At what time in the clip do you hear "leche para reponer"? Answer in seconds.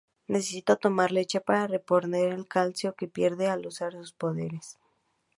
1.11-2.33